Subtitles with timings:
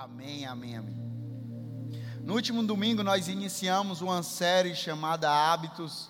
[0.00, 0.96] Amém, amém, amém.
[2.22, 6.08] No último domingo nós iniciamos uma série chamada Hábitos,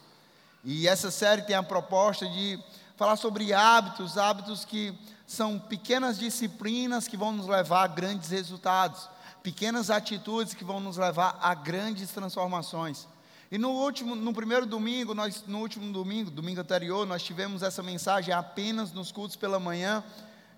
[0.62, 2.62] e essa série tem a proposta de
[2.98, 4.94] falar sobre hábitos, hábitos que
[5.26, 9.08] são pequenas disciplinas que vão nos levar a grandes resultados,
[9.42, 13.08] pequenas atitudes que vão nos levar a grandes transformações.
[13.50, 17.82] E no último, no primeiro domingo, nós, no último domingo, domingo anterior, nós tivemos essa
[17.82, 20.04] mensagem apenas nos cultos pela manhã.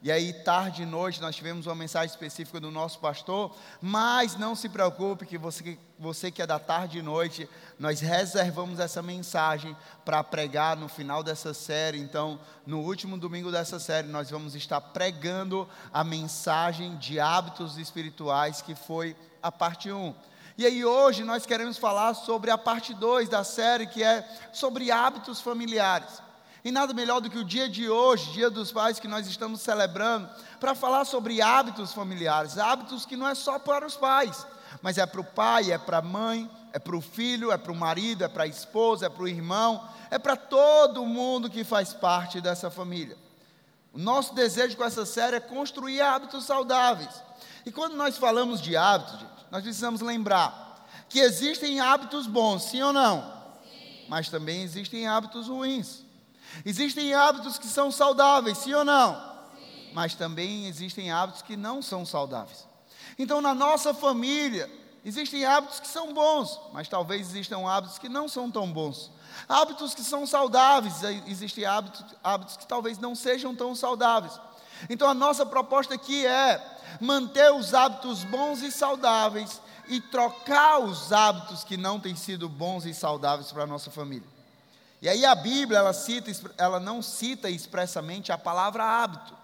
[0.03, 3.55] E aí, tarde e noite, nós tivemos uma mensagem específica do nosso pastor.
[3.82, 7.46] Mas não se preocupe, que você, você que é da tarde e noite,
[7.79, 12.00] nós reservamos essa mensagem para pregar no final dessa série.
[12.00, 18.63] Então, no último domingo dessa série, nós vamos estar pregando a mensagem de hábitos espirituais,
[18.63, 20.14] que foi a parte 1.
[20.57, 24.91] E aí hoje nós queremos falar sobre a parte 2 da série, que é sobre
[24.91, 26.22] hábitos familiares.
[26.64, 29.63] E nada melhor do que o dia de hoje, Dia dos Pais, que nós estamos
[29.63, 30.29] celebrando,
[30.59, 34.47] para falar sobre hábitos familiares, hábitos que não é só para os pais,
[34.83, 37.72] mas é para o pai, é para a mãe, é para o filho, é para
[37.72, 41.64] o marido, é para a esposa, é para o irmão, é para todo mundo que
[41.64, 43.17] faz parte dessa família.
[43.92, 47.22] O nosso desejo com essa série é construir hábitos saudáveis.
[47.64, 52.83] E quando nós falamos de hábitos, gente, nós precisamos lembrar que existem hábitos bons, sim
[52.83, 53.20] ou não?
[53.64, 54.05] Sim.
[54.08, 56.05] Mas também existem hábitos ruins.
[56.64, 59.14] Existem hábitos que são saudáveis, sim ou não?
[59.14, 59.90] Sim.
[59.92, 62.68] Mas também existem hábitos que não são saudáveis.
[63.18, 64.70] Então, na nossa família,
[65.04, 69.10] existem hábitos que são bons, mas talvez existam hábitos que não são tão bons.
[69.48, 74.38] Hábitos que são saudáveis, existem hábitos, hábitos que talvez não sejam tão saudáveis.
[74.88, 81.12] Então, a nossa proposta aqui é manter os hábitos bons e saudáveis e trocar os
[81.12, 84.39] hábitos que não têm sido bons e saudáveis para a nossa família.
[85.02, 89.34] E aí a Bíblia, ela, cita, ela não cita expressamente a palavra hábito,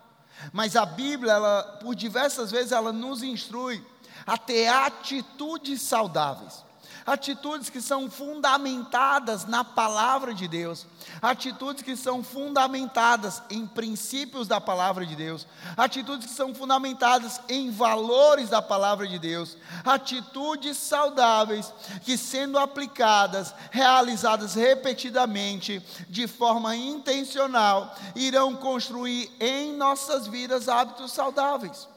[0.52, 3.84] mas a Bíblia, ela, por diversas vezes, ela nos instrui
[4.26, 6.65] a ter atitudes saudáveis
[7.06, 10.86] atitudes que são fundamentadas na palavra de Deus,
[11.22, 15.46] atitudes que são fundamentadas em princípios da palavra de Deus,
[15.76, 21.72] atitudes que são fundamentadas em valores da palavra de Deus, atitudes saudáveis
[22.02, 31.88] que, sendo aplicadas, realizadas repetidamente, de forma intencional, irão construir em nossas vidas hábitos saudáveis.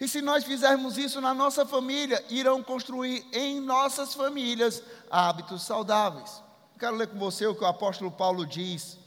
[0.00, 6.42] E se nós fizermos isso na nossa família, irão construir em nossas famílias hábitos saudáveis.
[6.78, 8.98] quero ler com você o que o apóstolo Paulo diz,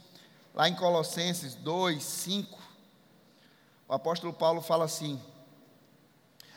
[0.54, 2.58] lá em Colossenses 2, 5.
[3.86, 5.20] O apóstolo Paulo fala assim: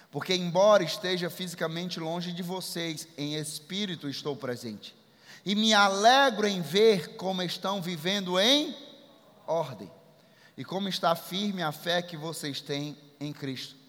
[0.10, 4.96] Porque, embora esteja fisicamente longe de vocês, em espírito estou presente.
[5.46, 8.76] E me alegro em ver como estão vivendo em
[9.46, 9.92] ordem.
[10.58, 13.83] E como está firme a fé que vocês têm em Cristo.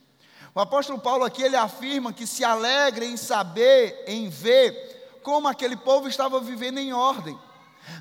[0.54, 5.76] O apóstolo Paulo aqui ele afirma que se alegra em saber, em ver como aquele
[5.76, 7.37] povo estava vivendo em ordem.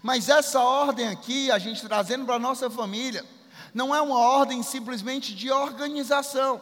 [0.03, 3.25] Mas essa ordem aqui, a gente trazendo para a nossa família,
[3.73, 6.61] não é uma ordem simplesmente de organização.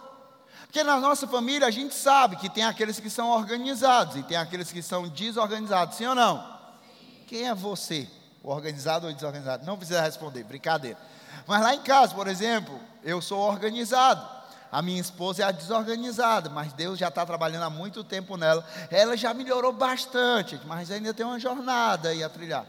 [0.62, 4.38] Porque na nossa família a gente sabe que tem aqueles que são organizados e tem
[4.38, 6.38] aqueles que são desorganizados, sim ou não?
[6.38, 7.25] Sim.
[7.28, 8.08] Quem é você?
[8.41, 9.66] O organizado ou desorganizado?
[9.66, 10.97] Não precisa responder, brincadeira.
[11.46, 14.41] Mas lá em casa, por exemplo, eu sou organizado.
[14.72, 18.66] A minha esposa é a desorganizada, mas Deus já está trabalhando há muito tempo nela.
[18.90, 22.66] Ela já melhorou bastante, mas ainda tem uma jornada aí a trilhar.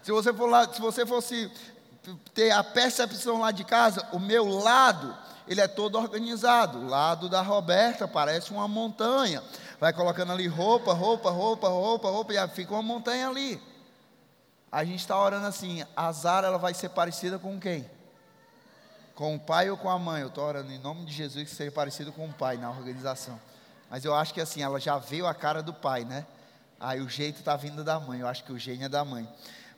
[0.00, 1.50] Se você for lá, se você fosse
[2.32, 5.16] ter a percepção lá de casa, o meu lado,
[5.48, 6.78] ele é todo organizado.
[6.78, 9.42] O lado da Roberta parece uma montanha.
[9.80, 13.60] Vai colocando ali roupa, roupa, roupa, roupa, roupa, e fica uma montanha ali.
[14.70, 17.88] A gente está orando assim, a Zara ela vai ser parecida com quem?
[19.14, 20.22] Com o pai ou com a mãe.
[20.22, 23.40] Eu estou orando em nome de Jesus que seja parecido com o pai na organização.
[23.90, 26.26] Mas eu acho que assim, ela já veio a cara do pai, né?
[26.80, 28.20] Aí o jeito está vindo da mãe.
[28.20, 29.28] Eu acho que o gênio é da mãe.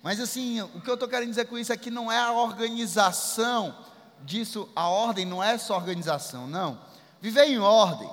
[0.02, 2.32] Mas assim, o que eu estou querendo dizer com isso é que não é a
[2.32, 3.76] organização
[4.24, 6.78] disso, a ordem não é só organização, não.
[7.20, 8.08] Viver em ordem,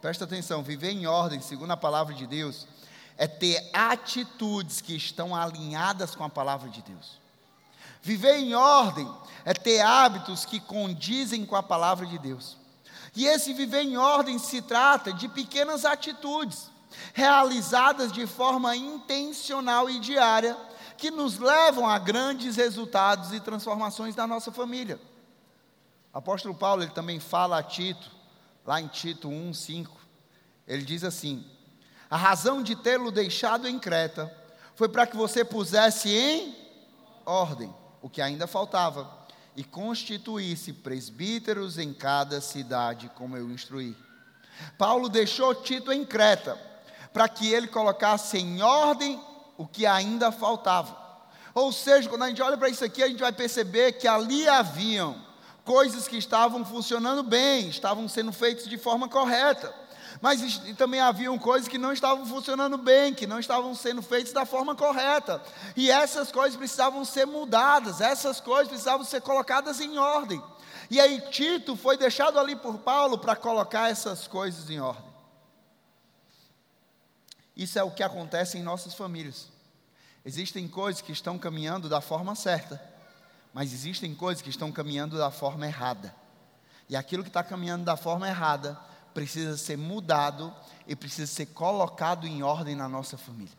[0.00, 2.66] presta atenção, viver em ordem, segundo a palavra de Deus,
[3.16, 7.18] é ter atitudes que estão alinhadas com a palavra de Deus.
[8.02, 9.10] Viver em ordem
[9.44, 12.56] é ter hábitos que condizem com a palavra de Deus.
[13.16, 16.70] E esse viver em ordem se trata de pequenas atitudes,
[17.12, 20.56] realizadas de forma intencional e diária,
[20.96, 25.00] que nos levam a grandes resultados e transformações na nossa família.
[26.12, 28.10] O apóstolo Paulo ele também fala a Tito,
[28.66, 29.96] lá em Tito 1, 5.
[30.66, 31.44] Ele diz assim:
[32.10, 34.32] A razão de tê-lo deixado em Creta
[34.74, 36.54] foi para que você pusesse em
[37.24, 39.18] ordem o que ainda faltava,
[39.56, 43.96] e constituísse presbíteros em cada cidade, como eu instruí.
[44.76, 46.56] Paulo deixou Tito em Creta
[47.12, 49.20] para que ele colocasse em ordem
[49.56, 50.96] o que ainda faltava.
[51.54, 54.48] Ou seja, quando a gente olha para isso aqui, a gente vai perceber que ali
[54.48, 55.20] haviam
[55.64, 59.74] coisas que estavam funcionando bem, estavam sendo feitas de forma correta.
[60.20, 64.44] Mas também haviam coisas que não estavam funcionando bem, que não estavam sendo feitas da
[64.44, 65.42] forma correta.
[65.76, 70.42] E essas coisas precisavam ser mudadas, essas coisas precisavam ser colocadas em ordem.
[70.90, 75.08] E aí Tito foi deixado ali por Paulo para colocar essas coisas em ordem.
[77.56, 79.48] Isso é o que acontece em nossas famílias.
[80.24, 82.80] Existem coisas que estão caminhando da forma certa,
[83.52, 86.14] mas existem coisas que estão caminhando da forma errada.
[86.88, 88.78] E aquilo que está caminhando da forma errada
[89.18, 90.54] precisa ser mudado
[90.86, 93.52] e precisa ser colocado em ordem na nossa família.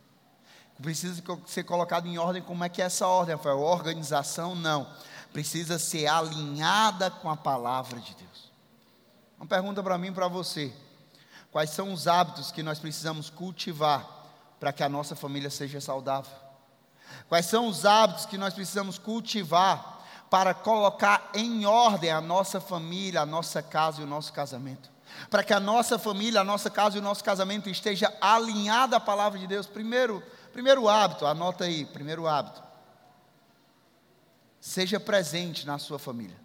[0.82, 3.60] Precisa ser colocado em ordem, como é que é essa ordem, Rafael?
[3.60, 4.56] Organização?
[4.56, 4.88] Não
[5.34, 8.52] precisa ser alinhada com a palavra de Deus.
[9.38, 10.74] Uma pergunta para mim e para você:
[11.52, 14.08] quais são os hábitos que nós precisamos cultivar
[14.62, 16.32] para que a nossa família seja saudável?
[17.28, 23.20] Quais são os hábitos que nós precisamos cultivar para colocar em ordem a nossa família,
[23.20, 24.90] a nossa casa e o nosso casamento?
[25.30, 29.00] Para que a nossa família, a nossa casa e o nosso casamento esteja alinhada à
[29.00, 29.66] palavra de Deus.
[29.68, 30.24] Primeiro,
[30.54, 32.70] primeiro hábito, anota aí, primeiro hábito
[34.60, 36.38] Seja presente na sua família.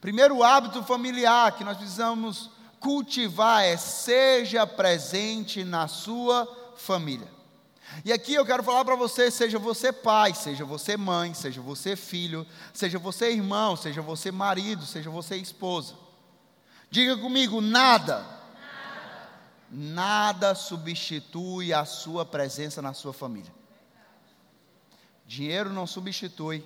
[0.00, 7.28] Primeiro hábito familiar que nós precisamos cultivar é seja presente na sua família.
[8.04, 11.96] E aqui eu quero falar para você, seja você pai, seja você mãe, seja você
[11.96, 15.94] filho, seja você irmão, seja você marido, seja você esposa.
[16.90, 18.26] Diga comigo, nada,
[19.70, 23.52] nada substitui a sua presença na sua família.
[25.26, 26.64] Dinheiro não substitui,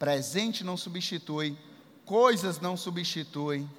[0.00, 1.58] Presente não substitui,
[2.06, 3.70] coisas não substituem,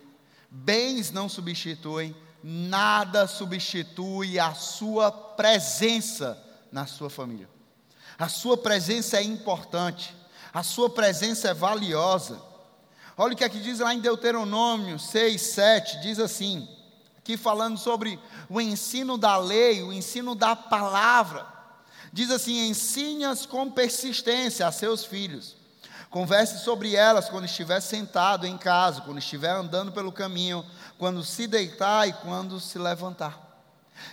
[0.52, 6.40] bens não substituem, nada substitui a sua presença
[6.72, 7.50] na sua família.
[8.20, 10.16] A sua presença é importante,
[10.54, 12.40] a sua presença é valiosa.
[13.22, 16.68] Olha o que aqui diz lá em Deuteronômio 6, 7, diz assim,
[17.20, 18.20] aqui falando sobre
[18.50, 21.46] o ensino da lei, o ensino da palavra.
[22.12, 25.56] Diz assim: ensine-as com persistência a seus filhos
[26.10, 30.66] Converse sobre elas quando estiver sentado em casa, quando estiver andando pelo caminho,
[30.98, 33.40] quando se deitar e quando se levantar.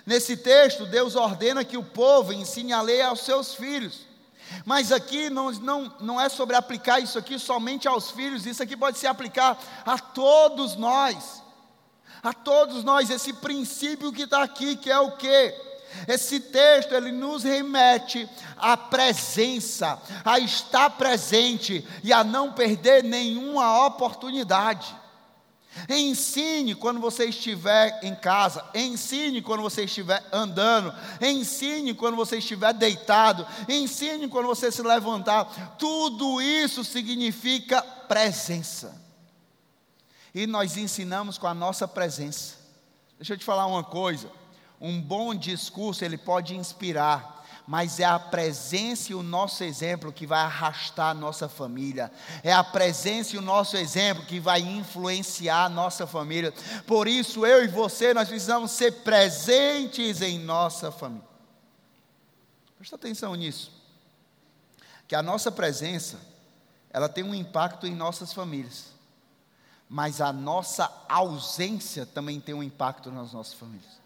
[0.06, 4.06] Nesse texto, Deus ordena que o povo ensine a lei aos seus filhos.
[4.64, 8.76] Mas aqui não, não, não é sobre aplicar isso aqui somente aos filhos, isso aqui
[8.76, 11.42] pode se aplicar a todos nós.
[12.22, 15.54] A todos nós, esse princípio que está aqui, que é o quê?
[16.06, 23.86] Esse texto ele nos remete à presença, a estar presente e a não perder nenhuma
[23.86, 24.94] oportunidade.
[25.88, 32.72] Ensine quando você estiver em casa, ensine quando você estiver andando, ensine quando você estiver
[32.72, 35.76] deitado, ensine quando você se levantar.
[35.78, 39.00] Tudo isso significa presença.
[40.34, 42.56] E nós ensinamos com a nossa presença.
[43.18, 44.30] Deixa eu te falar uma coisa.
[44.80, 47.37] Um bom discurso ele pode inspirar,
[47.68, 52.10] mas é a presença e o nosso exemplo que vai arrastar a nossa família.
[52.42, 56.50] É a presença e o nosso exemplo que vai influenciar a nossa família.
[56.86, 61.28] Por isso, eu e você, nós precisamos ser presentes em nossa família.
[62.78, 63.70] Presta atenção nisso.
[65.06, 66.18] Que a nossa presença,
[66.88, 68.86] ela tem um impacto em nossas famílias.
[69.86, 74.00] Mas a nossa ausência também tem um impacto nas nossas famílias.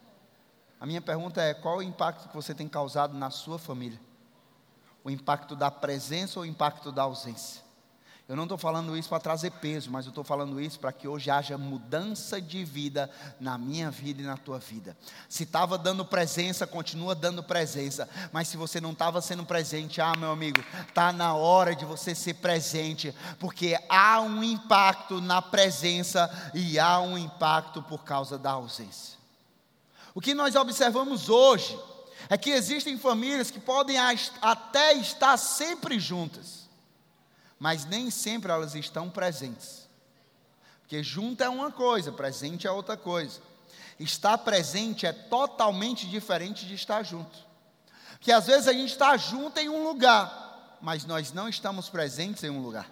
[0.83, 4.01] A minha pergunta é: qual o impacto que você tem causado na sua família?
[5.05, 7.63] O impacto da presença ou o impacto da ausência?
[8.29, 11.07] Eu não estou falando isso para trazer peso, mas eu estou falando isso para que
[11.07, 13.09] hoje haja mudança de vida
[13.39, 14.97] na minha vida e na tua vida.
[15.29, 18.09] Se estava dando presença, continua dando presença.
[18.33, 22.13] Mas se você não estava sendo presente, ah, meu amigo, está na hora de você
[22.13, 28.51] ser presente, porque há um impacto na presença e há um impacto por causa da
[28.51, 29.22] ausência.
[30.15, 31.79] O que nós observamos hoje
[32.29, 33.97] é que existem famílias que podem
[34.41, 36.69] até estar sempre juntas,
[37.59, 39.89] mas nem sempre elas estão presentes.
[40.81, 43.41] Porque junto é uma coisa, presente é outra coisa.
[43.99, 47.39] Estar presente é totalmente diferente de estar junto.
[48.13, 52.45] Porque às vezes a gente está junto em um lugar, mas nós não estamos presentes
[52.45, 52.89] em um lugar.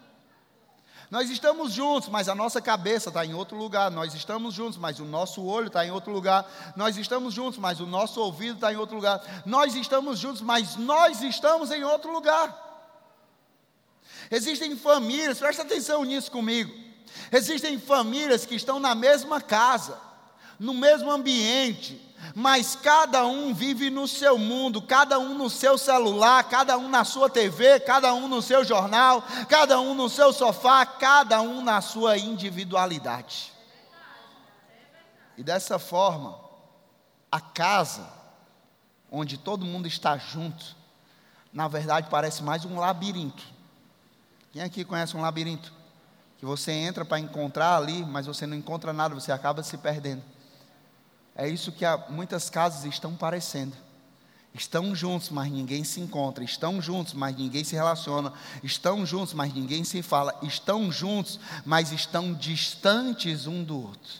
[1.11, 3.91] Nós estamos juntos, mas a nossa cabeça está em outro lugar.
[3.91, 6.73] Nós estamos juntos, mas o nosso olho está em outro lugar.
[6.77, 9.21] Nós estamos juntos, mas o nosso ouvido está em outro lugar.
[9.45, 12.69] Nós estamos juntos, mas nós estamos em outro lugar.
[14.31, 16.73] Existem famílias, presta atenção nisso comigo.
[17.33, 19.99] Existem famílias que estão na mesma casa,
[20.61, 22.01] no mesmo ambiente,
[22.35, 27.05] mas cada um vive no seu mundo, cada um no seu celular, cada um na
[27.05, 31.81] sua TV, cada um no seu jornal, cada um no seu sofá, cada um na
[31.81, 33.53] sua individualidade.
[35.37, 36.39] E dessa forma,
[37.33, 38.07] a casa,
[39.11, 40.77] onde todo mundo está junto,
[41.53, 43.43] na verdade parece mais um labirinto.
[44.53, 45.73] Quem aqui conhece um labirinto?
[46.39, 50.23] Que você entra para encontrar ali, mas você não encontra nada, você acaba se perdendo.
[51.41, 53.75] É isso que muitas casas estão parecendo.
[54.53, 56.45] Estão juntos, mas ninguém se encontra.
[56.45, 58.31] Estão juntos, mas ninguém se relaciona.
[58.63, 60.39] Estão juntos, mas ninguém se fala.
[60.43, 64.13] Estão juntos, mas estão distantes um do outro.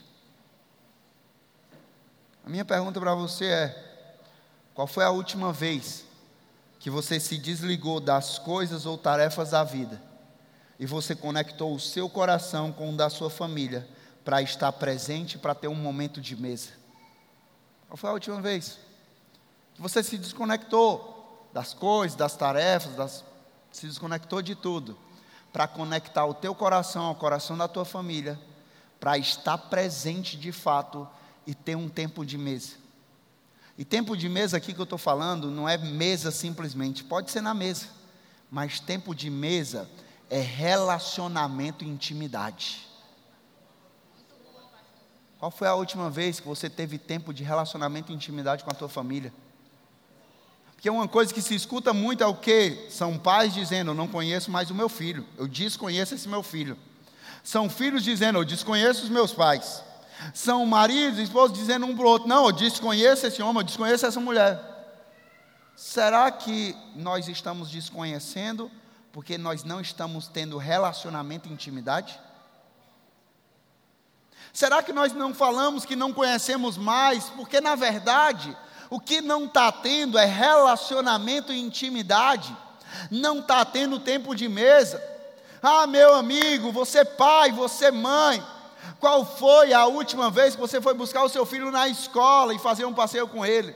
[2.43, 4.17] A minha pergunta para você é:
[4.73, 6.07] qual foi a última vez
[6.79, 10.01] que você se desligou das coisas ou tarefas da vida
[10.79, 13.87] e você conectou o seu coração com o da sua família
[14.25, 16.80] para estar presente, para ter um momento de mesa?
[17.91, 18.79] Qual foi a última vez
[19.75, 23.25] que você se desconectou das coisas, das tarefas, das,
[23.73, 24.97] se desconectou de tudo,
[25.53, 28.39] para conectar o teu coração ao coração da tua família,
[29.01, 31.09] para estar presente de fato
[31.45, 32.77] e ter um tempo de mesa?
[33.77, 37.41] E tempo de mesa aqui que eu estou falando não é mesa simplesmente, pode ser
[37.41, 37.89] na mesa,
[38.49, 39.91] mas tempo de mesa
[40.29, 42.90] é relacionamento e intimidade.
[45.41, 48.75] Qual foi a última vez que você teve tempo de relacionamento e intimidade com a
[48.75, 49.33] tua família?
[50.75, 52.89] Porque uma coisa que se escuta muito é o que?
[52.91, 56.77] São pais dizendo, eu não conheço mais o meu filho, eu desconheço esse meu filho.
[57.43, 59.83] São filhos dizendo, eu desconheço os meus pais.
[60.35, 63.67] São maridos e esposos dizendo um para o outro, não, eu desconheço esse homem, eu
[63.67, 64.61] desconheço essa mulher.
[65.75, 68.71] Será que nós estamos desconhecendo
[69.11, 72.21] porque nós não estamos tendo relacionamento e intimidade?
[74.53, 77.25] Será que nós não falamos que não conhecemos mais?
[77.31, 78.57] Porque, na verdade,
[78.89, 82.55] o que não está tendo é relacionamento e intimidade,
[83.11, 85.03] não está tendo tempo de mesa.
[85.63, 88.43] Ah, meu amigo, você pai, você mãe,
[88.99, 92.59] qual foi a última vez que você foi buscar o seu filho na escola e
[92.59, 93.75] fazer um passeio com ele?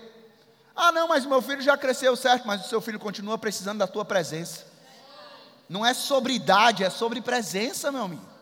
[0.75, 3.87] Ah, não, mas meu filho já cresceu certo, mas o seu filho continua precisando da
[3.87, 4.67] tua presença.
[5.69, 8.34] Não é sobre idade, é sobre presença, meu amigo.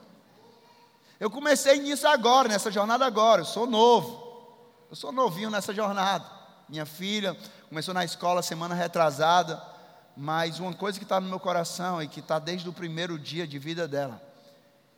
[1.23, 3.43] Eu comecei nisso agora, nessa jornada agora.
[3.43, 4.67] Eu sou novo.
[4.91, 6.29] Eu sou novinho nessa jornada.
[6.69, 7.37] Minha filha
[7.69, 9.62] começou na escola semana retrasada.
[10.17, 13.47] Mas uma coisa que está no meu coração e que está desde o primeiro dia
[13.47, 14.21] de vida dela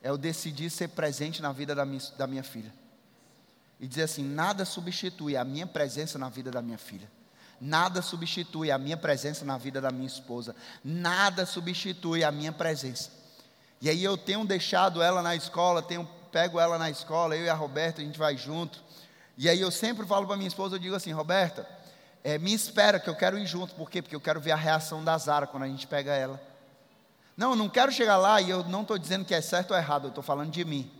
[0.02, 2.72] é eu decidir ser presente na vida da minha, da minha filha.
[3.78, 7.12] E dizer assim: nada substitui a minha presença na vida da minha filha.
[7.60, 10.56] Nada substitui a minha presença na vida da minha esposa.
[10.82, 13.23] Nada substitui a minha presença.
[13.84, 17.50] E aí eu tenho deixado ela na escola, tenho pego ela na escola, eu e
[17.50, 18.82] a Roberta, a gente vai junto.
[19.36, 21.68] E aí eu sempre falo para minha esposa, eu digo assim, Roberta,
[22.24, 23.74] é, me espera que eu quero ir junto.
[23.74, 24.00] Por quê?
[24.00, 26.40] Porque eu quero ver a reação da Zara quando a gente pega ela.
[27.36, 29.76] Não, eu não quero chegar lá e eu não estou dizendo que é certo ou
[29.76, 30.90] errado, eu estou falando de mim.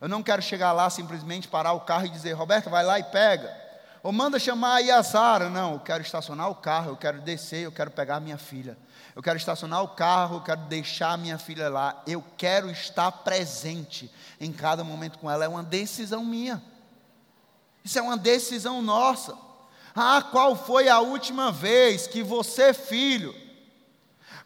[0.00, 3.02] Eu não quero chegar lá simplesmente parar o carro e dizer, Roberta, vai lá e
[3.02, 3.52] pega.
[4.00, 5.50] Ou manda chamar aí a Zara.
[5.50, 8.78] Não, eu quero estacionar o carro, eu quero descer, eu quero pegar minha filha.
[9.14, 12.02] Eu quero estacionar o carro, eu quero deixar minha filha lá.
[12.06, 15.44] Eu quero estar presente em cada momento com ela.
[15.44, 16.62] É uma decisão minha.
[17.84, 19.36] Isso é uma decisão nossa.
[19.94, 23.34] Ah, qual foi a última vez que você, filho,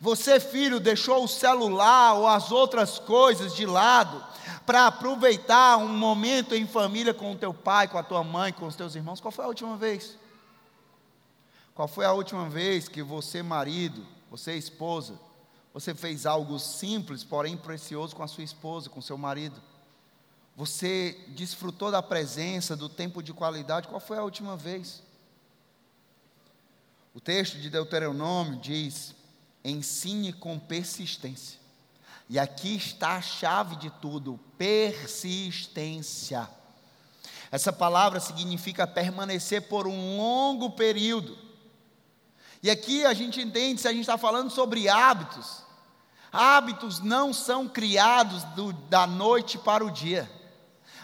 [0.00, 4.24] você, filho, deixou o celular ou as outras coisas de lado
[4.66, 8.66] para aproveitar um momento em família com o teu pai, com a tua mãe, com
[8.66, 9.20] os teus irmãos?
[9.20, 10.18] Qual foi a última vez?
[11.72, 15.18] Qual foi a última vez que você, marido, você, esposa,
[15.72, 19.60] você fez algo simples, porém precioso com a sua esposa, com seu marido?
[20.56, 23.88] Você desfrutou da presença, do tempo de qualidade?
[23.88, 25.02] Qual foi a última vez?
[27.12, 29.14] O texto de Deuteronômio diz:
[29.64, 31.60] ensine com persistência.
[32.28, 36.48] E aqui está a chave de tudo: persistência.
[37.50, 41.45] Essa palavra significa permanecer por um longo período.
[42.66, 45.62] E aqui a gente entende, se a gente está falando sobre hábitos,
[46.32, 50.28] hábitos não são criados do, da noite para o dia.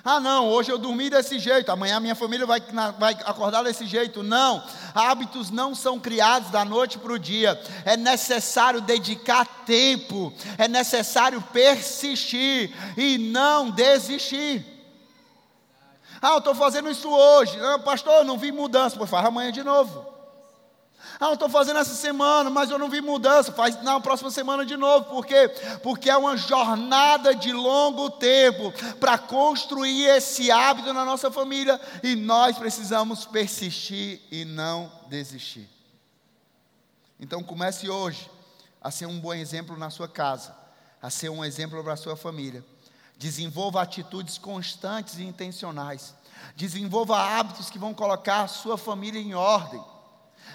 [0.05, 2.61] Ah, não, hoje eu dormi desse jeito, amanhã minha família vai,
[2.99, 4.25] vai acordar desse jeito.
[4.25, 4.61] Não,
[4.93, 7.57] hábitos não são criados da noite para o dia.
[7.85, 14.67] É necessário dedicar tempo, é necessário persistir e não desistir.
[16.21, 17.57] Ah, eu estou fazendo isso hoje.
[17.61, 18.97] Ah, pastor, não vi mudança.
[18.99, 20.12] Pois faz amanhã de novo.
[21.23, 23.53] Ah, eu estou fazendo essa semana, mas eu não vi mudança.
[23.53, 25.05] Faz na próxima semana de novo.
[25.05, 25.49] Por quê?
[25.81, 32.17] Porque é uma jornada de longo tempo para construir esse hábito na nossa família e
[32.17, 35.71] nós precisamos persistir e não desistir.
[37.21, 38.29] Então comece hoje
[38.81, 40.53] a ser um bom exemplo na sua casa,
[41.01, 42.65] a ser um exemplo para a sua família.
[43.17, 46.17] Desenvolva atitudes constantes e intencionais.
[46.57, 49.92] Desenvolva hábitos que vão colocar a sua família em ordem.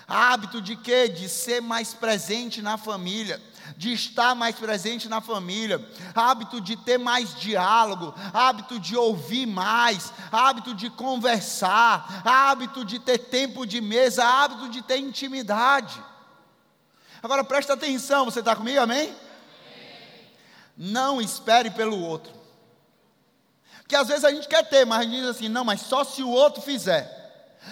[0.08, 1.10] Hábito de quê?
[1.10, 3.42] De ser mais presente na família,
[3.76, 10.14] de estar mais presente na família, hábito de ter mais diálogo, hábito de ouvir mais,
[10.32, 16.02] hábito de conversar, hábito de ter tempo de mesa, hábito de ter intimidade.
[17.22, 19.14] Agora presta atenção, você está comigo, amém?
[20.78, 22.32] Não espere pelo outro.
[23.80, 26.04] Porque às vezes a gente quer ter, mas a gente diz assim: não, mas só
[26.04, 27.17] se o outro fizer.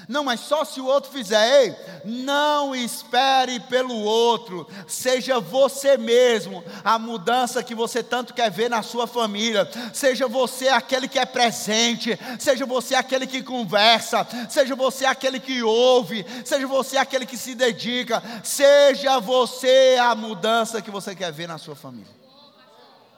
[0.08, 1.64] Não, mas só se o outro fizer.
[1.64, 4.68] Ei, não espere pelo outro.
[4.88, 9.70] Seja você mesmo a mudança que você tanto quer ver na sua família.
[9.94, 12.18] Seja você aquele que é presente.
[12.40, 14.28] Seja você aquele que conversa.
[14.50, 16.26] Seja você aquele que ouve.
[16.46, 18.22] Seja você aquele que se dedica.
[18.44, 22.14] Seja você a mudança que você quer ver na sua família.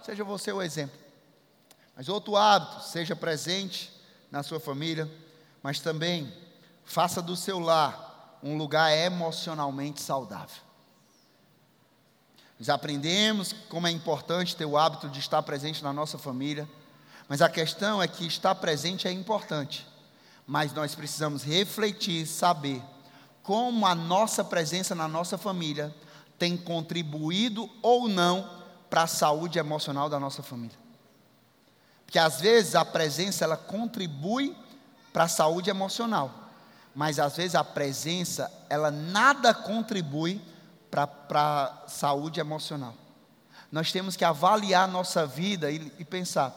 [0.03, 0.97] Seja você o exemplo.
[1.95, 3.91] Mas outro hábito, seja presente
[4.31, 5.09] na sua família,
[5.63, 6.31] mas também
[6.87, 10.61] Faça do seu lar um lugar emocionalmente saudável.
[12.57, 16.67] Nós aprendemos como é importante ter o hábito de estar presente na nossa família,
[17.27, 19.85] mas a questão é que estar presente é importante,
[20.47, 22.81] mas nós precisamos refletir, saber
[23.43, 25.93] como a nossa presença na nossa família
[26.39, 28.49] tem contribuído ou não
[28.89, 30.77] para a saúde emocional da nossa família.
[32.05, 34.55] Porque às vezes a presença ela contribui
[35.11, 36.46] para a saúde emocional
[36.97, 40.41] mas às vezes a presença, ela nada contribui
[40.89, 42.95] para a saúde emocional.
[43.71, 46.51] Nós temos que avaliar nossa vida e, e pensar: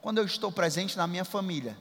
[0.00, 1.76] quando eu estou presente na minha família,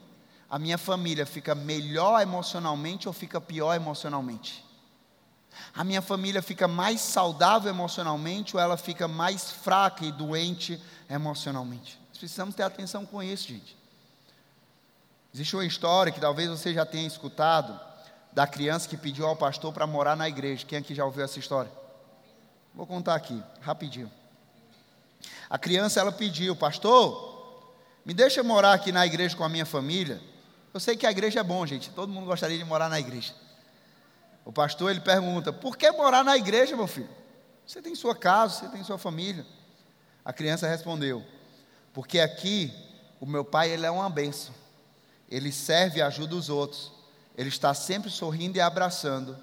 [0.49, 4.65] a minha família fica melhor emocionalmente ou fica pior emocionalmente?
[5.75, 11.99] A minha família fica mais saudável emocionalmente ou ela fica mais fraca e doente emocionalmente?
[12.09, 13.77] Nós precisamos ter atenção com isso, gente.
[15.31, 17.88] Existe uma história que talvez você já tenha escutado,
[18.31, 20.65] da criança que pediu ao pastor para morar na igreja.
[20.65, 21.71] Quem aqui já ouviu essa história?
[22.73, 24.11] Vou contar aqui, rapidinho.
[25.49, 27.29] A criança ela pediu, pastor,
[28.05, 30.21] me deixa morar aqui na igreja com a minha família.
[30.73, 31.89] Eu sei que a igreja é bom, gente.
[31.89, 33.33] Todo mundo gostaria de morar na igreja.
[34.45, 37.09] O pastor ele pergunta: "Por que morar na igreja, meu filho?
[37.65, 39.45] Você tem sua casa, você tem sua família?"
[40.23, 41.23] A criança respondeu:
[41.93, 42.73] "Porque aqui
[43.19, 44.53] o meu pai ele é uma benção.
[45.27, 46.91] Ele serve e ajuda os outros.
[47.39, 49.37] Ele está sempre sorrindo e abraçando.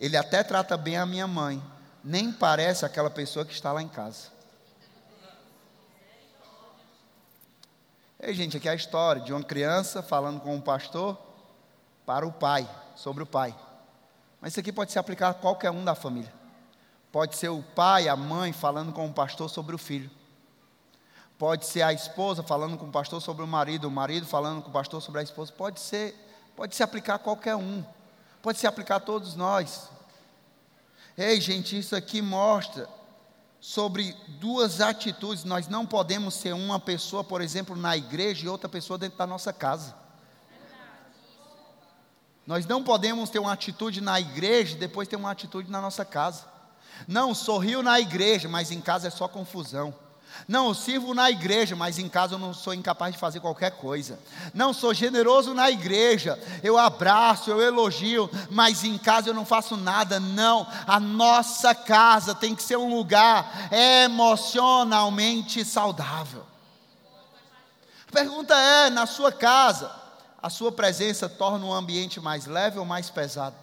[0.00, 1.62] Ele até trata bem a minha mãe.
[2.02, 4.28] Nem parece aquela pessoa que está lá em casa.
[8.18, 11.18] Ei, gente, aqui é a história de uma criança falando com um pastor
[12.06, 13.54] para o pai, sobre o pai.
[14.40, 16.32] Mas isso aqui pode se aplicar a qualquer um da família.
[17.12, 20.10] Pode ser o pai, a mãe falando com o pastor sobre o filho.
[21.38, 24.70] Pode ser a esposa falando com o pastor sobre o marido, o marido falando com
[24.70, 25.52] o pastor sobre a esposa.
[25.52, 26.25] Pode ser
[26.56, 27.84] Pode se aplicar a qualquer um.
[28.40, 29.90] Pode se aplicar a todos nós.
[31.16, 32.88] Ei, gente, isso aqui mostra
[33.60, 35.44] sobre duas atitudes.
[35.44, 39.26] Nós não podemos ser uma pessoa, por exemplo, na igreja e outra pessoa dentro da
[39.26, 39.94] nossa casa.
[42.46, 46.04] Nós não podemos ter uma atitude na igreja e depois ter uma atitude na nossa
[46.04, 46.44] casa.
[47.06, 49.94] Não, sorriu na igreja, mas em casa é só confusão.
[50.48, 53.72] Não, eu sirvo na igreja, mas em casa eu não sou incapaz de fazer qualquer
[53.72, 54.18] coisa.
[54.54, 59.76] Não, sou generoso na igreja, eu abraço, eu elogio, mas em casa eu não faço
[59.76, 60.20] nada.
[60.20, 63.68] Não, a nossa casa tem que ser um lugar
[64.04, 66.44] emocionalmente saudável.
[68.08, 69.90] A pergunta é: na sua casa,
[70.40, 73.56] a sua presença torna o ambiente mais leve ou mais pesado?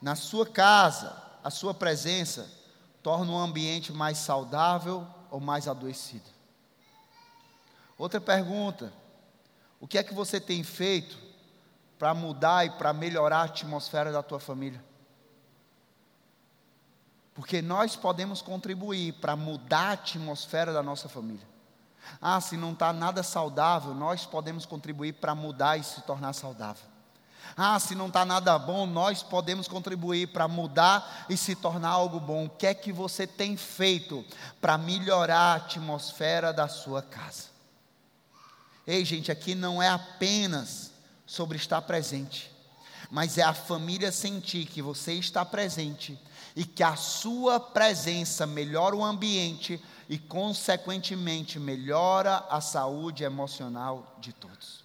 [0.00, 2.61] Na sua casa, a sua presença
[3.02, 6.28] torna o ambiente mais saudável ou mais adoecido?
[7.98, 8.92] Outra pergunta:
[9.80, 11.18] o que é que você tem feito
[11.98, 14.82] para mudar e para melhorar a atmosfera da tua família?
[17.34, 21.46] Porque nós podemos contribuir para mudar a atmosfera da nossa família.
[22.20, 26.91] Ah, se não está nada saudável, nós podemos contribuir para mudar e se tornar saudável.
[27.56, 32.18] Ah, se não está nada bom, nós podemos contribuir para mudar e se tornar algo
[32.18, 32.46] bom.
[32.46, 34.24] O que é que você tem feito
[34.60, 37.44] para melhorar a atmosfera da sua casa?
[38.86, 40.90] Ei, gente, aqui não é apenas
[41.26, 42.50] sobre estar presente,
[43.10, 46.18] mas é a família sentir que você está presente
[46.56, 54.32] e que a sua presença melhora o ambiente e, consequentemente, melhora a saúde emocional de
[54.32, 54.81] todos.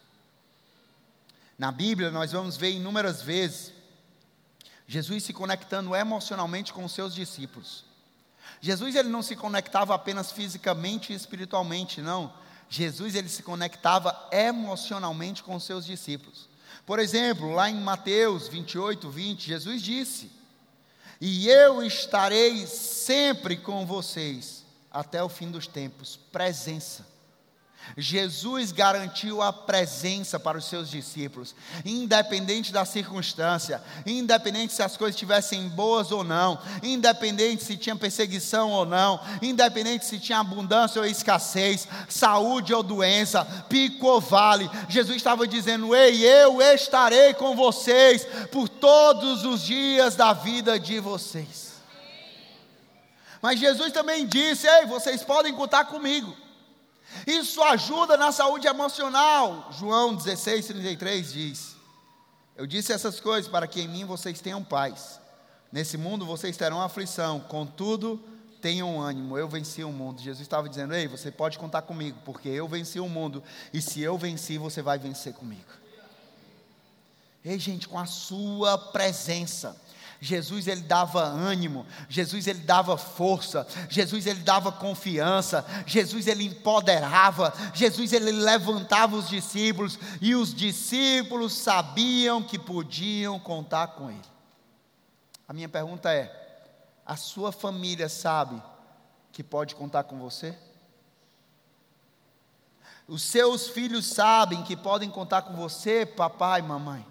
[1.58, 3.74] Na Bíblia, nós vamos ver inúmeras vezes
[4.88, 7.84] Jesus se conectando emocionalmente com os seus discípulos.
[8.62, 12.32] Jesus ele não se conectava apenas fisicamente e espiritualmente, não.
[12.70, 16.48] Jesus ele se conectava emocionalmente com os seus discípulos.
[16.86, 20.32] Por exemplo, lá em Mateus 28, 20, Jesus disse:
[21.20, 27.17] E eu estarei sempre com vocês até o fim dos tempos presença
[27.96, 35.16] Jesus garantiu a presença para os seus discípulos, independente da circunstância, independente se as coisas
[35.16, 41.08] estivessem boas ou não, independente se tinha perseguição ou não, independente se tinha abundância ou
[41.08, 44.70] escassez, saúde ou doença, pico ou vale.
[44.90, 51.00] Jesus estava dizendo: Ei, eu estarei com vocês por todos os dias da vida de
[51.00, 51.68] vocês.
[53.42, 56.47] Mas Jesus também disse: Ei, vocês podem contar comigo.
[57.26, 59.70] Isso ajuda na saúde emocional.
[59.72, 61.76] João 16, 33 diz:
[62.56, 65.20] Eu disse essas coisas para que em mim vocês tenham paz.
[65.72, 68.22] Nesse mundo vocês terão aflição, contudo,
[68.62, 70.22] tenham ânimo, eu venci o mundo.
[70.22, 74.02] Jesus estava dizendo: Ei, você pode contar comigo, porque eu venci o mundo, e se
[74.02, 75.72] eu venci, você vai vencer comigo.
[77.44, 79.76] Ei, gente, com a sua presença.
[80.20, 87.54] Jesus ele dava ânimo, Jesus ele dava força, Jesus ele dava confiança, Jesus ele empoderava,
[87.74, 94.22] Jesus ele levantava os discípulos e os discípulos sabiam que podiam contar com ele.
[95.48, 96.32] A minha pergunta é:
[97.06, 98.62] a sua família sabe
[99.32, 100.58] que pode contar com você?
[103.08, 107.06] Os seus filhos sabem que podem contar com você, papai e mamãe?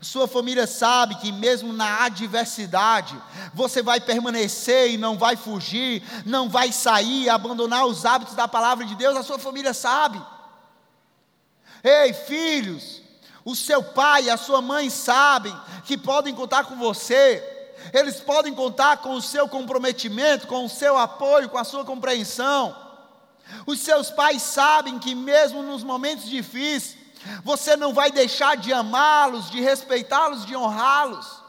[0.00, 3.16] Sua família sabe que, mesmo na adversidade,
[3.54, 8.84] você vai permanecer e não vai fugir, não vai sair, abandonar os hábitos da palavra
[8.84, 9.16] de Deus.
[9.16, 10.22] A sua família sabe.
[11.82, 13.02] Ei, filhos,
[13.44, 15.54] o seu pai e a sua mãe sabem
[15.84, 17.42] que podem contar com você,
[17.92, 22.76] eles podem contar com o seu comprometimento, com o seu apoio, com a sua compreensão.
[23.64, 26.95] Os seus pais sabem que, mesmo nos momentos difíceis,
[27.42, 31.42] você não vai deixar de amá-los, de respeitá-los, de honrá-los.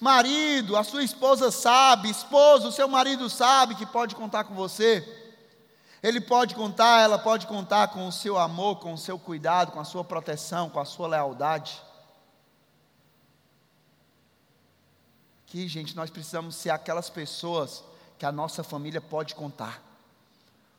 [0.00, 5.20] Marido, a sua esposa sabe, esposo, o seu marido sabe que pode contar com você.
[6.02, 9.78] Ele pode contar, ela pode contar com o seu amor, com o seu cuidado, com
[9.78, 11.80] a sua proteção, com a sua lealdade.
[15.46, 17.84] Aqui, gente, nós precisamos ser aquelas pessoas
[18.18, 19.91] que a nossa família pode contar.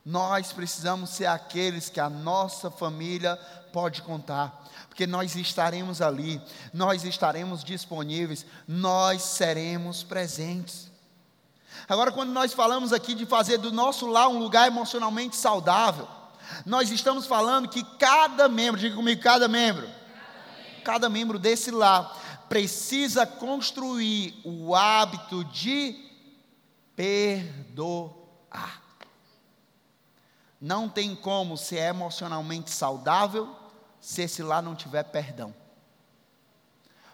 [0.05, 3.37] Nós precisamos ser aqueles que a nossa família
[3.71, 6.41] pode contar, porque nós estaremos ali,
[6.73, 10.91] nós estaremos disponíveis, nós seremos presentes.
[11.87, 16.07] Agora, quando nós falamos aqui de fazer do nosso lar um lugar emocionalmente saudável,
[16.65, 19.89] nós estamos falando que cada membro, diga comigo, cada membro,
[20.83, 25.95] cada membro desse lar precisa construir o hábito de
[26.95, 28.83] perdoar.
[30.63, 33.54] Não tem como ser emocionalmente saudável
[33.99, 35.54] se esse lá não tiver perdão.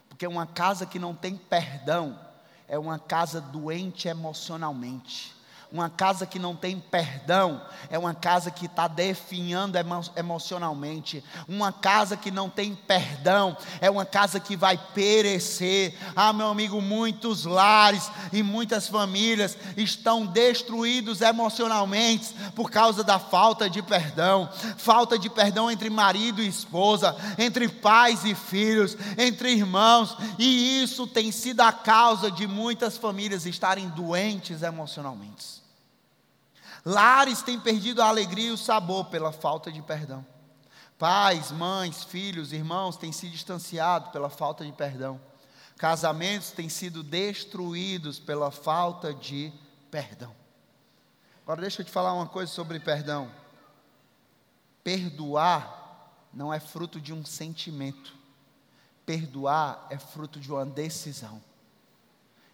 [0.07, 2.19] Porque uma casa que não tem perdão
[2.67, 5.35] é uma casa doente emocionalmente.
[5.71, 11.23] Uma casa que não tem perdão é uma casa que está definhando emo emocionalmente.
[11.47, 15.95] Uma casa que não tem perdão é uma casa que vai perecer.
[16.15, 23.69] Ah, meu amigo, muitos lares e muitas famílias estão destruídos emocionalmente por causa da falta
[23.69, 24.49] de perdão.
[24.75, 30.17] Falta de perdão entre marido e esposa, entre pais e filhos, entre irmãos.
[30.39, 35.58] E isso tem sido a causa de muitas famílias estarem doentes emocionalmente.
[36.85, 40.25] Lares têm perdido a alegria e o sabor pela falta de perdão.
[40.97, 45.19] Pais, mães, filhos, irmãos têm se distanciado pela falta de perdão.
[45.77, 49.51] Casamentos têm sido destruídos pela falta de
[49.89, 50.35] perdão.
[51.43, 53.31] Agora deixa eu te falar uma coisa sobre perdão.
[54.83, 55.79] Perdoar
[56.33, 58.13] não é fruto de um sentimento.
[59.05, 61.41] Perdoar é fruto de uma decisão.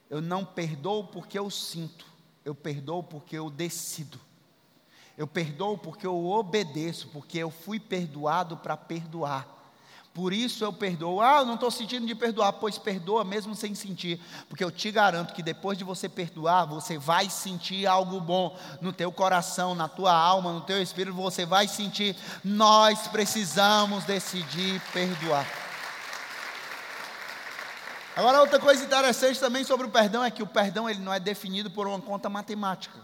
[0.09, 2.05] Eu não perdoo porque eu sinto
[2.45, 4.19] eu perdoo porque eu decido.
[5.17, 9.47] Eu perdoo porque eu obedeço, porque eu fui perdoado para perdoar.
[10.13, 11.19] Por isso eu perdoo.
[11.19, 14.89] Ah, eu não estou sentindo de perdoar, pois perdoa mesmo sem sentir, porque eu te
[14.89, 19.89] garanto que depois de você perdoar, você vai sentir algo bom no teu coração, na
[19.89, 22.15] tua alma, no teu espírito, você vai sentir.
[22.43, 25.64] Nós precisamos decidir perdoar.
[28.15, 31.19] Agora, outra coisa interessante também sobre o perdão é que o perdão ele não é
[31.19, 32.97] definido por uma conta matemática.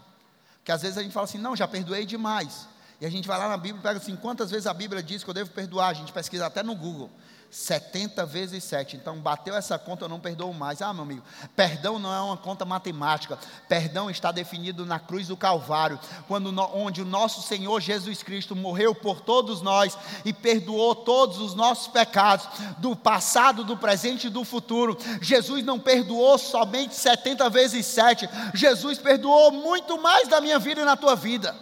[0.64, 2.66] Que às vezes a gente fala assim, não, já perdoei demais.
[2.98, 5.22] E a gente vai lá na Bíblia e pega assim, quantas vezes a Bíblia diz
[5.22, 5.88] que eu devo perdoar?
[5.88, 7.10] A gente pesquisa até no Google.
[7.52, 8.96] 70 vezes 7.
[8.96, 10.80] Então, bateu essa conta, eu não perdoo mais.
[10.80, 11.22] Ah, meu amigo,
[11.54, 13.38] perdão não é uma conta matemática.
[13.68, 18.94] Perdão está definido na cruz do Calvário, quando onde o nosso Senhor Jesus Cristo morreu
[18.94, 24.44] por todos nós e perdoou todos os nossos pecados, do passado, do presente e do
[24.44, 24.96] futuro.
[25.20, 28.30] Jesus não perdoou somente 70 vezes 7.
[28.54, 31.54] Jesus perdoou muito mais da minha vida e na tua vida.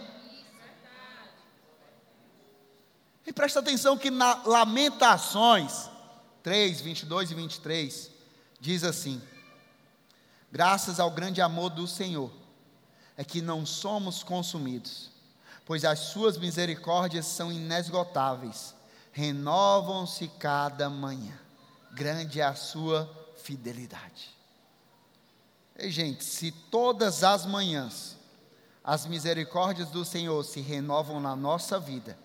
[3.27, 5.89] E presta atenção que na Lamentações
[6.43, 8.11] 3, 22 e 23,
[8.61, 9.21] diz assim:
[10.51, 12.31] Graças ao grande amor do Senhor,
[13.17, 15.11] é que não somos consumidos,
[15.67, 18.75] pois as suas misericórdias são inesgotáveis,
[19.13, 21.39] renovam-se cada manhã,
[21.93, 24.31] grande é a sua fidelidade.
[25.79, 28.19] E, gente, se todas as manhãs
[28.83, 32.19] as misericórdias do Senhor se renovam na nossa vida,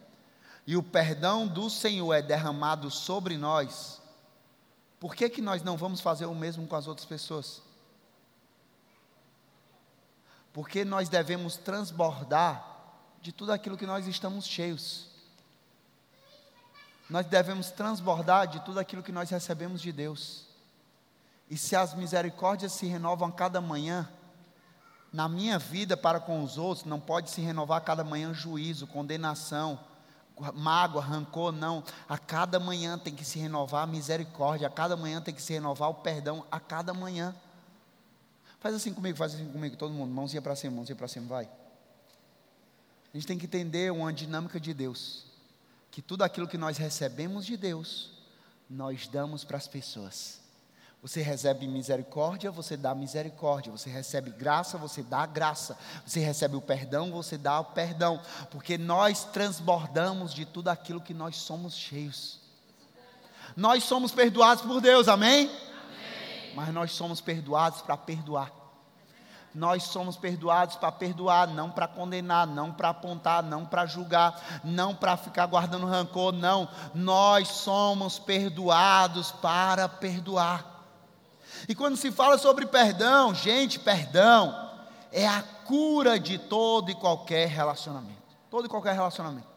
[0.67, 4.01] e o perdão do Senhor é derramado sobre nós,
[4.99, 7.62] por que, que nós não vamos fazer o mesmo com as outras pessoas?
[10.51, 12.65] Porque nós devemos transbordar
[13.21, 15.08] de tudo aquilo que nós estamos cheios.
[17.08, 20.45] Nós devemos transbordar de tudo aquilo que nós recebemos de Deus.
[21.49, 24.10] E se as misericórdias se renovam a cada manhã,
[25.13, 28.88] na minha vida para com os outros, não pode se renovar a cada manhã juízo,
[28.88, 29.80] condenação,
[30.54, 31.84] mágoa, rancor, não.
[32.08, 35.54] A cada manhã tem que se renovar a misericórdia, a cada manhã tem que se
[35.54, 37.36] renovar o perdão, a cada manhã.
[38.60, 41.45] Faz assim comigo, faz assim comigo, todo mundo, mãozinha para cima, mãozinha para cima, vai.
[41.45, 45.26] A gente tem que entender uma dinâmica de Deus,
[45.91, 48.12] que tudo aquilo que nós recebemos de Deus,
[48.69, 50.44] nós damos para as pessoas.
[51.06, 53.72] Você recebe misericórdia, você dá misericórdia.
[53.72, 55.78] Você recebe graça, você dá graça.
[56.04, 58.20] Você recebe o perdão, você dá o perdão.
[58.50, 62.39] Porque nós transbordamos de tudo aquilo que nós somos cheios.
[63.56, 65.46] Nós somos perdoados por Deus, amém?
[65.46, 66.54] amém.
[66.56, 68.52] Mas nós somos perdoados para perdoar.
[69.54, 74.96] Nós somos perdoados para perdoar, não para condenar, não para apontar, não para julgar, não
[74.96, 76.68] para ficar guardando rancor, não.
[76.96, 80.75] Nós somos perdoados para perdoar.
[81.67, 84.65] E quando se fala sobre perdão, gente, perdão
[85.12, 88.21] é a cura de todo e qualquer relacionamento.
[88.49, 89.47] Todo e qualquer relacionamento.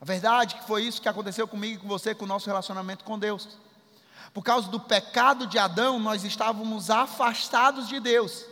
[0.00, 2.46] A verdade é que foi isso que aconteceu comigo e com você, com o nosso
[2.46, 3.48] relacionamento com Deus.
[4.32, 8.44] Por causa do pecado de Adão, nós estávamos afastados de Deus.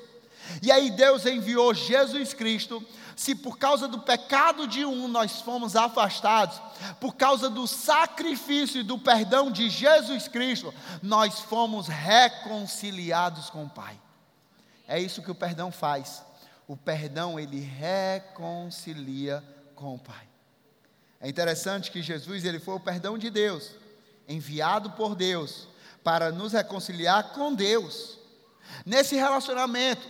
[0.62, 2.84] E aí Deus enviou Jesus Cristo
[3.16, 6.60] se por causa do pecado de um nós fomos afastados,
[7.00, 13.70] por causa do sacrifício e do perdão de Jesus Cristo, nós fomos reconciliados com o
[13.70, 13.98] Pai.
[14.86, 16.22] É isso que o perdão faz.
[16.68, 19.42] O perdão ele reconcilia
[19.74, 20.28] com o Pai.
[21.18, 23.70] É interessante que Jesus ele foi o perdão de Deus,
[24.28, 25.68] enviado por Deus
[26.04, 28.18] para nos reconciliar com Deus.
[28.84, 30.06] Nesse relacionamento,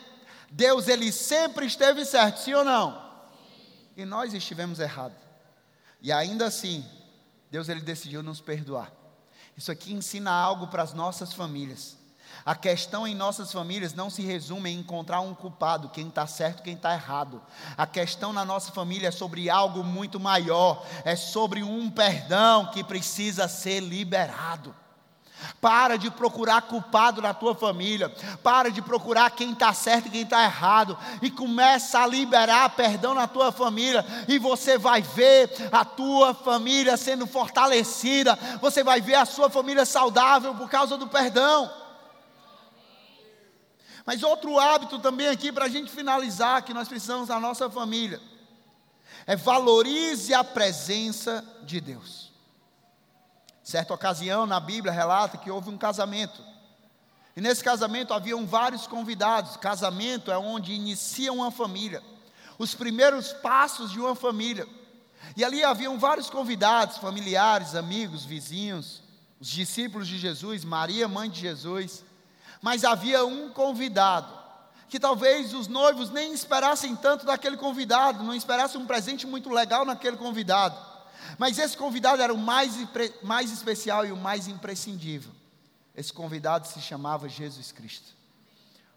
[0.51, 3.05] Deus ele sempre esteve certo, sim ou não?
[3.97, 5.19] E nós estivemos errados.
[6.01, 6.85] E ainda assim,
[7.51, 8.93] Deus ele decidiu nos perdoar.
[9.57, 11.97] Isso aqui ensina algo para as nossas famílias.
[12.45, 16.63] A questão em nossas famílias não se resume em encontrar um culpado, quem está certo,
[16.63, 17.43] quem está errado.
[17.77, 22.85] A questão na nossa família é sobre algo muito maior, é sobre um perdão que
[22.85, 24.75] precisa ser liberado.
[25.61, 28.09] Para de procurar culpado na tua família.
[28.43, 30.97] Para de procurar quem está certo e quem está errado.
[31.23, 34.05] E começa a liberar perdão na tua família.
[34.29, 38.39] E você vai ver a tua família sendo fortalecida.
[38.61, 41.71] Você vai ver a sua família saudável por causa do perdão.
[44.07, 48.21] Mas outro hábito também aqui para a gente finalizar, que nós precisamos da nossa família,
[49.27, 52.26] é valorize a presença de Deus.
[53.67, 56.41] Certa ocasião na Bíblia relata que houve um casamento.
[57.37, 59.57] E nesse casamento haviam vários convidados.
[59.57, 62.01] Casamento é onde inicia uma família.
[62.59, 64.69] Os primeiros passos de uma família.
[65.37, 69.03] E ali haviam vários convidados, familiares, amigos, vizinhos,
[69.41, 72.05] os discípulos de Jesus, Maria, mãe de Jesus.
[72.63, 74.33] Mas havia um convidado,
[74.89, 79.85] que talvez os noivos nem esperassem tanto daquele convidado, não esperassem um presente muito legal
[79.85, 80.96] naquele convidado.
[81.39, 82.77] Mas esse convidado era o mais,
[83.23, 85.33] mais especial e o mais imprescindível.
[85.95, 88.15] Esse convidado se chamava Jesus Cristo.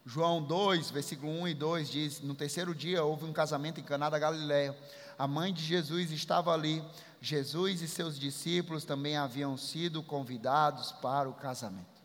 [0.05, 4.09] João 2, versículo 1 e 2 diz: No terceiro dia houve um casamento em Caná
[4.09, 4.75] da Galiléia.
[5.17, 6.83] A mãe de Jesus estava ali.
[7.21, 11.99] Jesus e seus discípulos também haviam sido convidados para o casamento.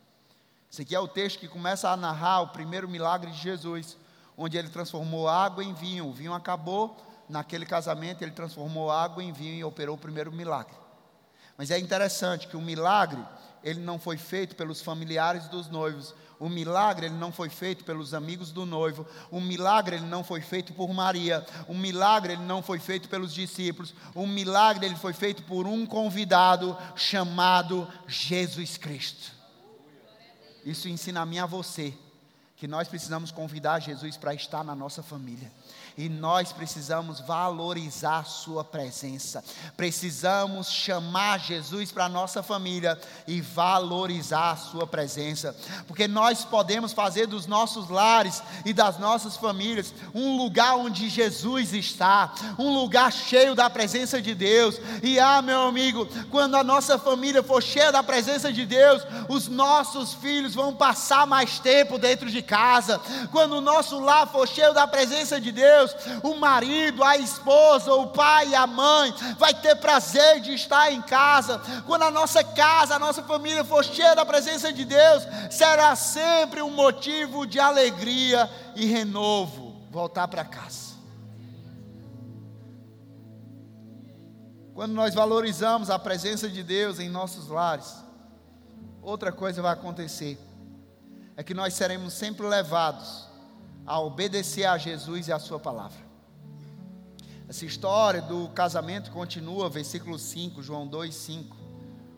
[0.71, 3.97] Esse aqui é o texto que começa a narrar o primeiro milagre de Jesus,
[4.37, 6.09] onde ele transformou água em vinho.
[6.09, 6.97] O vinho acabou,
[7.29, 10.75] naquele casamento ele transformou água em vinho e operou o primeiro milagre.
[11.57, 13.23] Mas é interessante que o milagre,
[13.63, 18.13] ele não foi feito pelos familiares dos noivos, o milagre ele não foi feito pelos
[18.13, 19.07] amigos do noivo.
[19.31, 21.47] O milagre ele não foi feito por Maria.
[21.69, 23.95] O milagre ele não foi feito pelos discípulos.
[24.15, 29.33] O milagre ele foi feito por um convidado chamado Jesus Cristo.
[30.65, 31.95] Isso ensina a mim a você
[32.57, 35.51] que nós precisamos convidar Jesus para estar na nossa família
[35.97, 39.45] e nós precisamos valorizar a Sua presença.
[39.77, 45.55] Precisamos chamar Jesus para a nossa família e valorizar a Sua presença,
[45.87, 51.73] porque nós podemos fazer dos nossos lares e das nossas famílias um lugar onde Jesus
[51.73, 54.81] está, um lugar cheio da presença de Deus.
[55.03, 59.49] E ah, meu amigo, quando a nossa família for cheia da presença de Deus, os
[59.49, 63.01] nossos filhos vão passar mais tempo dentro de casa.
[63.31, 67.93] Quando o nosso lar for cheio da presença de Deus, Deus, o marido, a esposa,
[67.93, 71.61] o pai, a mãe, vai ter prazer de estar em casa.
[71.87, 76.63] Quando a nossa casa, a nossa família for cheia da presença de Deus, será sempre
[76.63, 80.95] um motivo de alegria e renovo voltar para casa.
[84.75, 87.95] Quando nós valorizamos a presença de Deus em nossos lares,
[89.01, 90.37] outra coisa vai acontecer:
[91.37, 93.34] é que nós seremos sempre levados
[93.87, 95.99] a obedecer a Jesus e a Sua palavra.
[97.49, 101.57] Essa história do casamento continua, versículo 5, João 2, 5.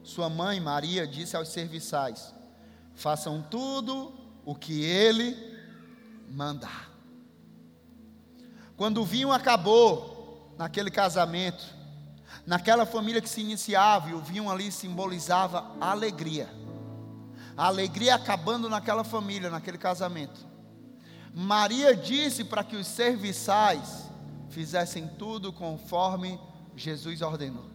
[0.03, 2.33] Sua mãe Maria disse aos serviçais:
[2.95, 4.13] Façam tudo
[4.45, 5.37] o que ele
[6.31, 6.91] mandar.
[8.77, 11.65] Quando o vinho acabou naquele casamento,
[12.47, 16.49] naquela família que se iniciava, e o vinho ali simbolizava alegria.
[17.57, 20.47] A alegria acabando naquela família, naquele casamento.
[21.39, 24.09] Maria disse para que os serviçais
[24.49, 26.41] fizessem tudo conforme
[26.75, 27.67] Jesus ordenou.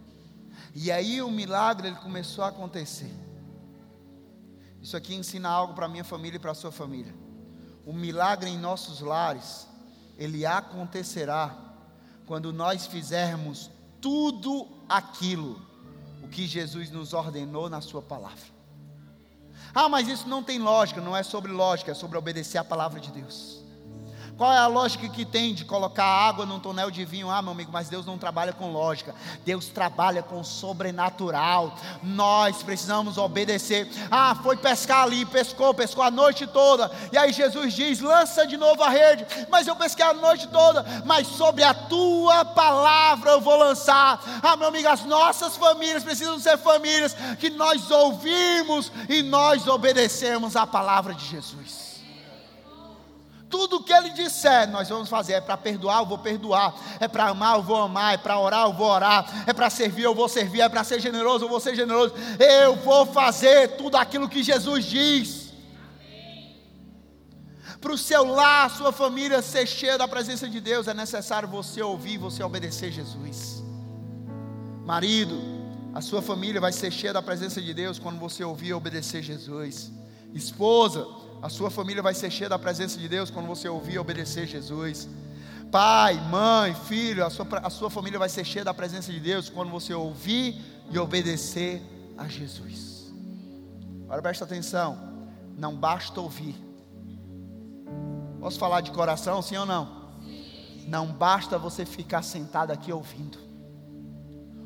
[0.74, 3.14] E aí o milagre ele começou a acontecer.
[4.82, 7.14] Isso aqui ensina algo para minha família e para a sua família.
[7.86, 9.68] O milagre em nossos lares,
[10.18, 11.56] ele acontecerá
[12.26, 13.70] quando nós fizermos
[14.00, 15.64] tudo aquilo
[16.20, 18.42] o que Jesus nos ordenou na sua palavra.
[19.74, 23.00] Ah, mas isso não tem lógica, não é sobre lógica, é sobre obedecer a palavra
[23.00, 23.61] de Deus.
[24.42, 27.30] Qual é a lógica que tem de colocar água num tonel de vinho?
[27.30, 29.14] Ah, meu amigo, mas Deus não trabalha com lógica.
[29.44, 31.76] Deus trabalha com sobrenatural.
[32.02, 33.88] Nós precisamos obedecer.
[34.10, 36.90] Ah, foi pescar ali, pescou, pescou a noite toda.
[37.12, 39.24] E aí Jesus diz: lança de novo a rede.
[39.48, 40.84] Mas eu pesquei a noite toda.
[41.06, 44.20] Mas sobre a tua palavra eu vou lançar.
[44.42, 50.56] Ah, meu amigo, as nossas famílias precisam ser famílias que nós ouvimos e nós obedecemos
[50.56, 51.81] a palavra de Jesus.
[53.52, 55.34] Tudo que Ele disser, nós vamos fazer.
[55.34, 56.74] É para perdoar, eu vou perdoar.
[56.98, 58.14] É para amar, eu vou amar.
[58.14, 59.44] É para orar, eu vou orar.
[59.46, 60.62] É para servir, eu vou servir.
[60.62, 62.14] É para ser generoso, eu vou ser generoso.
[62.40, 65.52] Eu vou fazer tudo aquilo que Jesus diz.
[67.78, 71.82] Para o seu lar, sua família ser cheia da presença de Deus, é necessário você
[71.82, 73.62] ouvir, você obedecer Jesus.
[74.86, 75.38] Marido,
[75.92, 79.22] a sua família vai ser cheia da presença de Deus quando você ouvir e obedecer
[79.22, 79.92] Jesus.
[80.32, 81.06] Esposa,
[81.42, 84.46] a sua família vai ser cheia da presença de Deus quando você ouvir e obedecer
[84.46, 85.08] Jesus.
[85.72, 89.50] Pai, mãe, filho, a sua, a sua família vai ser cheia da presença de Deus
[89.50, 91.82] quando você ouvir e obedecer
[92.16, 93.12] a Jesus.
[94.04, 94.96] Agora presta atenção,
[95.58, 96.54] não basta ouvir.
[98.38, 100.12] Posso falar de coração, sim ou não?
[100.86, 103.38] Não basta você ficar sentado aqui ouvindo.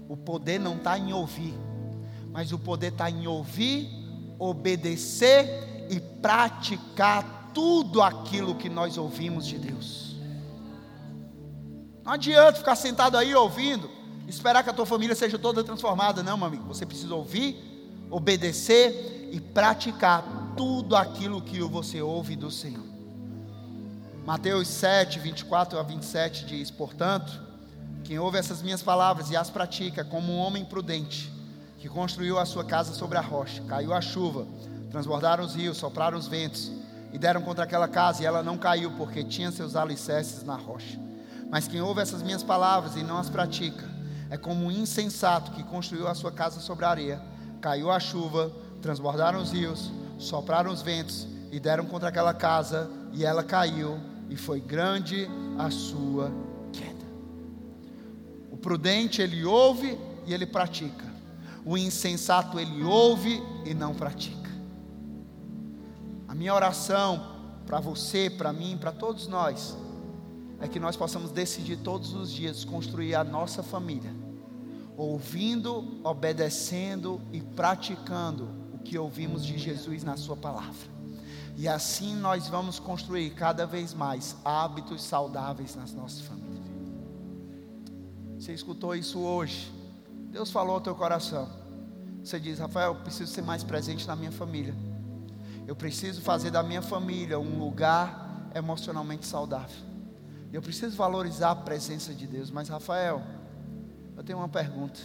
[0.08, 1.54] O poder não está em ouvir,
[2.30, 3.88] mas o poder está em ouvir,
[4.38, 10.14] obedecer e praticar tudo aquilo que nós ouvimos de Deus.
[12.04, 13.90] Não adianta ficar sentado aí ouvindo,
[14.28, 16.64] esperar que a tua família seja toda transformada, não, meu amigo.
[16.64, 17.56] Você precisa ouvir,
[18.10, 20.22] obedecer e praticar
[20.56, 22.84] tudo aquilo que você ouve do Senhor.
[24.24, 27.40] Mateus 7, 24 a 27 diz: Portanto,
[28.04, 31.32] quem ouve essas minhas palavras e as pratica, como um homem prudente,
[31.78, 34.46] que construiu a sua casa sobre a rocha, caiu a chuva
[34.96, 36.72] transbordaram os rios, sopraram os ventos
[37.12, 40.98] e deram contra aquela casa, e ela não caiu, porque tinha seus alicerces na rocha.
[41.50, 43.84] Mas quem ouve essas minhas palavras e não as pratica,
[44.30, 47.20] é como um insensato que construiu a sua casa sobre a areia.
[47.60, 53.22] Caiu a chuva, transbordaram os rios, sopraram os ventos e deram contra aquela casa, e
[53.22, 55.28] ela caiu, e foi grande
[55.58, 56.32] a sua
[56.72, 57.04] queda.
[58.50, 61.04] O prudente ele ouve e ele pratica.
[61.66, 64.45] O insensato ele ouve e não pratica.
[66.36, 67.34] Minha oração
[67.66, 69.76] para você, para mim, para todos nós,
[70.60, 74.14] é que nós possamos decidir todos os dias construir a nossa família,
[74.96, 80.96] ouvindo, obedecendo e praticando o que ouvimos de Jesus na Sua palavra.
[81.56, 86.66] E assim nós vamos construir cada vez mais hábitos saudáveis nas nossas famílias.
[88.38, 89.72] Você escutou isso hoje?
[90.30, 91.48] Deus falou ao teu coração.
[92.22, 94.74] Você diz, Rafael, eu preciso ser mais presente na minha família.
[95.66, 99.84] Eu preciso fazer da minha família um lugar emocionalmente saudável.
[100.52, 102.50] Eu preciso valorizar a presença de Deus.
[102.50, 103.22] Mas, Rafael,
[104.16, 105.00] eu tenho uma pergunta.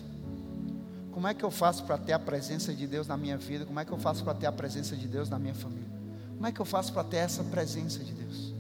[1.12, 3.66] Como é que eu faço para ter a presença de Deus na minha vida?
[3.66, 5.90] Como é que eu faço para ter a presença de Deus na minha família?
[6.36, 8.54] Como é que eu faço para ter essa presença de Deus?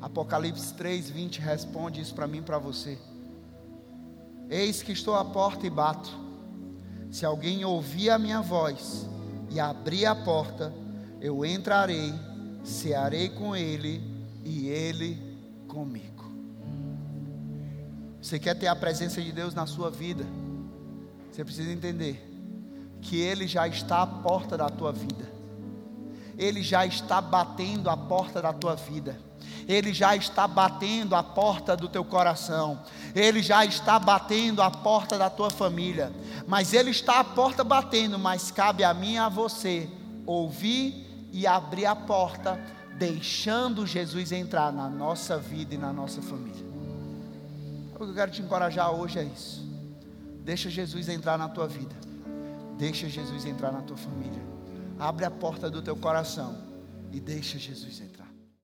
[0.00, 2.98] Apocalipse 3, 20 responde isso para mim e para você.
[4.48, 6.10] Eis que estou à porta e bato.
[7.10, 9.06] Se alguém ouvir a minha voz
[9.50, 10.72] e abrir a porta,
[11.20, 12.12] eu entrarei,
[12.64, 14.02] cearei com ele
[14.44, 15.18] e ele
[15.68, 16.30] comigo.
[18.20, 20.24] Você quer ter a presença de Deus na sua vida?
[21.30, 22.22] Você precisa entender
[23.00, 25.30] que ele já está à porta da tua vida.
[26.36, 29.18] Ele já está batendo a porta da tua vida.
[29.68, 32.80] Ele já está batendo a porta do teu coração,
[33.14, 36.12] Ele já está batendo a porta da tua família,
[36.46, 39.88] mas Ele está a porta batendo, mas cabe a mim e a você
[40.24, 41.05] ouvir
[41.36, 42.58] e abrir a porta,
[42.96, 46.64] deixando Jesus entrar na nossa vida e na nossa família.
[47.94, 49.62] O que eu quero te encorajar hoje é isso.
[50.42, 51.94] Deixa Jesus entrar na tua vida.
[52.78, 54.40] Deixa Jesus entrar na tua família.
[54.98, 56.56] Abre a porta do teu coração
[57.12, 58.15] e deixa Jesus entrar.